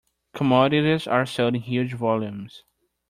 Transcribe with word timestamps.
Commodities 0.33 1.05
are 1.05 1.27
sold 1.27 1.53
in 1.53 1.61
huge 1.61 1.93
volumes. 1.93 2.63